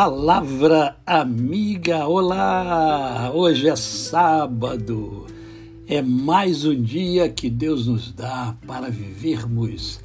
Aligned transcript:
Palavra 0.00 0.96
amiga, 1.04 2.06
olá! 2.06 3.32
Hoje 3.34 3.68
é 3.68 3.74
sábado, 3.74 5.26
é 5.88 6.00
mais 6.00 6.64
um 6.64 6.80
dia 6.80 7.28
que 7.28 7.50
Deus 7.50 7.88
nos 7.88 8.12
dá 8.12 8.54
para 8.64 8.90
vivermos 8.90 9.98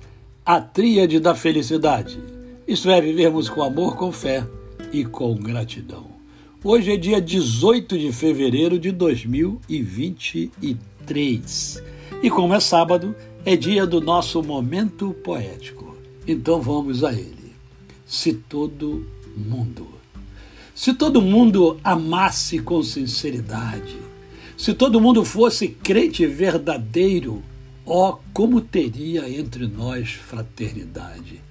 a 0.44 0.60
tríade 0.60 1.20
da 1.20 1.36
felicidade, 1.36 2.20
isto 2.68 2.90
é, 2.90 3.00
vivermos 3.00 3.50
com 3.50 3.62
amor, 3.62 3.96
com 3.96 4.12
fé 4.12 4.44
e 4.92 5.06
com 5.06 5.36
gratidão. 5.36 6.08
Hoje 6.64 6.94
é 6.94 6.98
dia 6.98 7.22
18 7.22 8.00
de 8.00 8.12
fevereiro 8.12 8.80
de 8.80 8.92
2023 8.92 11.84
e, 12.24 12.32
como 12.32 12.56
é 12.56 12.60
sábado, 12.60 13.16
é 13.46 13.56
dia 13.56 13.86
do 13.86 14.02
nosso 14.02 14.42
momento 14.42 15.14
poético. 15.24 15.96
Então 16.28 16.60
vamos 16.60 17.04
a 17.04 17.14
ele. 17.14 17.54
Se 18.08 18.34
todo 18.34 19.06
mundo. 19.36 19.88
Se 20.76 20.94
todo 20.94 21.22
mundo 21.22 21.80
amasse 21.84 22.60
com 22.60 22.82
sinceridade, 22.82 23.98
se 24.58 24.74
todo 24.74 25.02
mundo 25.02 25.24
fosse 25.24 25.68
crente 25.68 26.26
verdadeiro, 26.26 27.44
ó, 27.86 28.18
como 28.34 28.62
teria 28.62 29.30
entre 29.30 29.68
nós 29.68 30.12
fraternidade. 30.12 31.42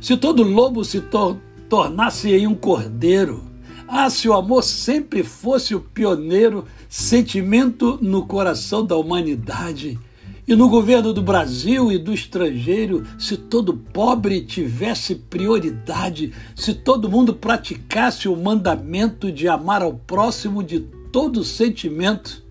Se 0.00 0.16
todo 0.16 0.42
lobo 0.42 0.84
se 0.84 1.00
tor 1.00 1.38
tornasse 1.68 2.30
em 2.30 2.46
um 2.46 2.54
cordeiro, 2.54 3.44
ah, 3.88 4.10
se 4.10 4.28
o 4.28 4.32
amor 4.32 4.62
sempre 4.62 5.22
fosse 5.22 5.74
o 5.74 5.80
pioneiro 5.80 6.64
sentimento 6.88 7.98
no 8.02 8.26
coração 8.26 8.84
da 8.84 8.96
humanidade, 8.96 9.98
e 10.46 10.54
no 10.54 10.68
governo 10.68 11.12
do 11.12 11.20
Brasil 11.20 11.90
e 11.90 11.98
do 11.98 12.12
estrangeiro, 12.12 13.04
se 13.18 13.36
todo 13.36 13.74
pobre 13.74 14.42
tivesse 14.42 15.16
prioridade, 15.16 16.32
se 16.54 16.72
todo 16.72 17.10
mundo 17.10 17.34
praticasse 17.34 18.28
o 18.28 18.36
mandamento 18.36 19.32
de 19.32 19.48
amar 19.48 19.82
ao 19.82 19.94
próximo 19.94 20.62
de 20.62 20.78
todo 21.10 21.42
sentimento, 21.42 22.44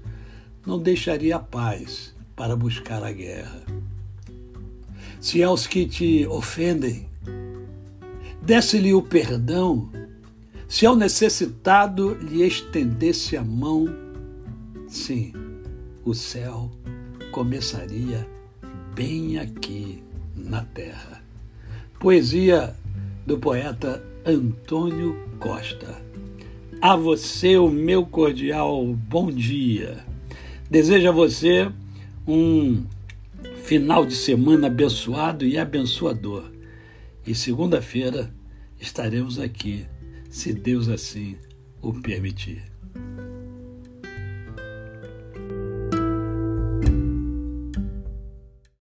não 0.66 0.78
deixaria 0.78 1.38
a 1.38 1.40
paz 1.40 2.14
para 2.36 2.56
buscar 2.56 3.02
a 3.02 3.14
guerra. 3.14 3.64
Se 5.22 5.42
aos 5.42 5.66
que 5.66 5.86
te 5.86 6.28
ofendem, 6.28 7.08
desse-lhe 8.42 8.94
o 8.94 9.02
perdão, 9.02 9.90
se 10.68 10.86
ao 10.86 10.98
necessitado 10.98 12.16
lhe 12.16 12.46
estendesse 12.46 13.38
a 13.38 13.44
mão, 13.44 13.88
sim, 14.90 15.32
o 16.04 16.14
céu 16.14 16.70
começaria 17.36 18.26
bem 18.96 19.38
aqui 19.38 20.02
na 20.38 20.64
terra. 20.64 21.22
Poesia 22.00 22.74
do 23.28 23.38
poeta 23.38 24.02
Antônio 24.26 25.18
Costa. 25.38 26.02
A 26.82 26.96
você 26.96 27.58
o 27.58 27.70
meu 27.70 28.06
cordial 28.06 28.86
bom 28.86 29.30
dia. 29.30 29.98
Desejo 30.72 31.10
a 31.10 31.12
você 31.12 31.70
um 32.26 32.86
final 33.64 34.06
de 34.06 34.16
semana 34.16 34.68
abençoado 34.68 35.46
e 35.46 35.58
abençoador. 35.58 36.50
E 37.28 37.36
segunda-feira 37.36 38.34
estaremos 38.80 39.40
aqui, 39.40 39.86
se 40.30 40.54
Deus 40.54 40.88
assim 40.88 41.36
o 41.82 41.94
permitir. 41.96 42.64